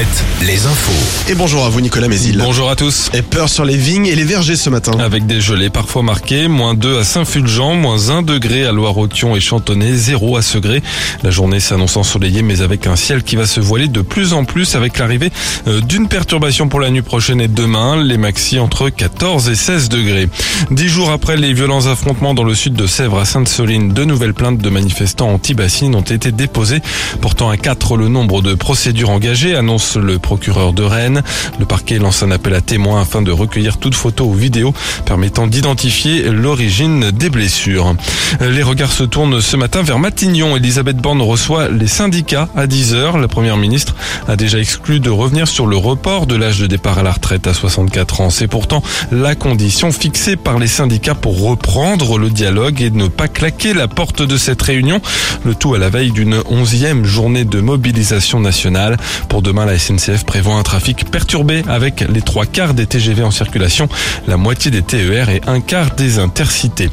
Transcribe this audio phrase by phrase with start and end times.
[0.00, 1.30] Alouette, les infos.
[1.30, 2.40] Et bonjour à vous Nicolas Mézil.
[2.42, 3.10] Bonjour à tous.
[3.12, 4.92] Et peur sur les vignes et les vergers ce matin.
[4.98, 9.40] Avec des gelées parfois marquées, moins 2 à Saint-Fulgent, moins 1 degré à Loire-Othion et
[9.40, 10.82] Chantonnay, 0 à Segré.
[11.22, 14.44] La journée s'annonce ensoleillée mais avec un ciel qui va se voiler de plus en
[14.44, 15.30] plus avec l'arrivée
[15.66, 19.90] euh, d'une perturbation pour la nuit prochaine et demain, les maxi entre 14 et 16
[19.90, 20.28] degrés.
[20.70, 24.34] Dix jours après les violents affrontements dans le sud de Sèvres à Sainte-Soline, deux nouvelles
[24.34, 26.80] plaintes de manifestants anti-bassines ont été déposées,
[27.20, 31.22] portant à 4 le nombre de procédures engagées, annonce le procureur de Rennes.
[31.58, 35.46] Le parquet lance un appel à témoins afin de recueillir toute photo ou vidéo permettant
[35.46, 37.94] d'identifier l'origine des blessures.
[38.40, 40.56] Les regards se tournent ce matin vers Matignon.
[40.56, 43.20] Elisabeth Borne reçoit les syndicats à 10h.
[43.20, 43.94] La première ministre
[44.28, 47.46] a déjà exclu de revenir sur le report de l'âge de départ à la retraite
[47.46, 48.30] à 64 ans.
[48.30, 53.28] C'est pourtant la condition fixée par les syndicats pour reprendre le dialogue et ne pas
[53.28, 55.00] claquer la porte de cette réunion.
[55.44, 58.96] Le tout à la veille d'une onzième journée de mobilisation nationale.
[59.28, 63.88] Pour demain, SNCF prévoit un trafic perturbé avec les trois quarts des TGV en circulation,
[64.28, 66.90] la moitié des TER et un quart des intercités.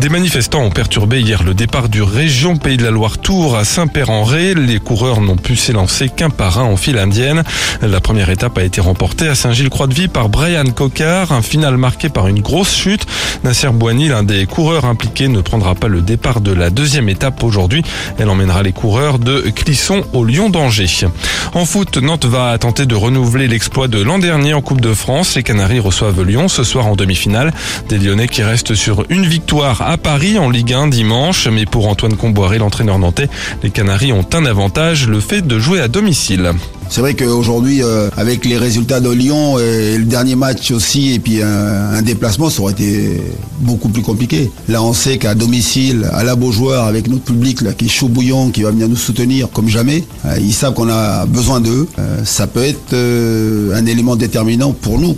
[0.00, 3.64] Des manifestants ont perturbé hier le départ du région Pays de la Loire Tour à
[3.64, 4.54] Saint-Père-en-Ré.
[4.54, 7.42] Les coureurs n'ont pu s'élancer qu'un par un en file indienne.
[7.80, 12.28] La première étape a été remportée à Saint-Gilles-Croix-de-Vie par Brian Cocard, un final marqué par
[12.28, 13.06] une grosse chute.
[13.44, 17.42] Nasser Boigny, l'un des coureurs impliqués, ne prendra pas le départ de la deuxième étape
[17.42, 17.82] aujourd'hui.
[18.18, 21.06] Elle emmènera les coureurs de Clisson au Lyon d'Angers.
[21.54, 25.34] En foot, Nantes va tenter de renouveler l'exploit de l'an dernier en Coupe de France.
[25.34, 27.52] Les Canaries reçoivent Lyon ce soir en demi-finale.
[27.88, 31.48] Des Lyonnais qui restent sur une victoire à Paris en Ligue 1 dimanche.
[31.48, 33.28] Mais pour Antoine Comboiré, l'entraîneur nantais,
[33.62, 36.52] les Canaries ont un avantage, le fait de jouer à domicile.
[36.88, 41.18] C'est vrai qu'aujourd'hui, euh, avec les résultats de Lyon et le dernier match aussi, et
[41.18, 43.20] puis un, déplacement, ça aurait été
[43.60, 44.50] beaucoup plus compliqué.
[44.68, 48.50] Là, on sait qu'à domicile, à la Beaujoire, avec notre public qui est chaud bouillant,
[48.50, 51.86] qui va venir nous soutenir comme jamais, euh, ils savent qu'on a besoin d'eux.
[51.98, 55.14] Euh, ça peut être euh, un élément déterminant pour nous.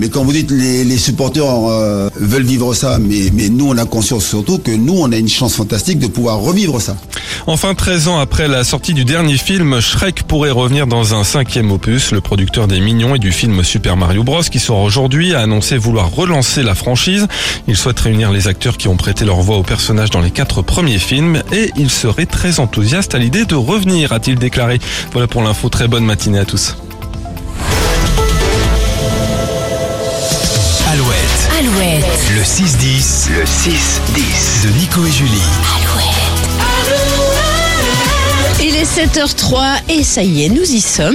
[0.00, 3.84] Mais quand vous dites les, supporters euh, veulent vivre ça, mais, mais nous on a
[3.84, 6.96] conscience surtout que nous on a une chance fantastique de pouvoir revivre ça.
[7.46, 11.70] Enfin, 13 ans après la sortie du dernier film, Shrek pourrait revenir dans un cinquième
[11.70, 12.10] opus.
[12.10, 15.76] Le producteur des Mignons et du film Super Mario Bros qui sort aujourd'hui a annoncé
[15.76, 17.26] vouloir relancer la franchise.
[17.68, 20.62] Il souhaite réunir les acteurs qui ont prêté leur voix aux personnages dans les quatre
[20.62, 24.80] premiers films et il serait très enthousiaste à l'idée de revenir, a-t-il déclaré.
[25.12, 26.76] Voilà pour l'info, très bonne matinée à tous.
[31.76, 32.04] Alouette.
[32.04, 32.30] Alouette.
[32.34, 33.30] Le 6-10.
[33.32, 34.64] Le 6-10.
[34.64, 35.42] De Nico et Julie.
[38.62, 41.14] Il est 7h03 et ça y est, nous y sommes.